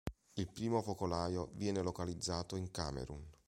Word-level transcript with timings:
Il 0.33 0.49
primo 0.49 0.81
focolaio 0.81 1.51
viene 1.53 1.83
localizzato 1.83 2.55
in 2.55 2.71
Camerun. 2.71 3.23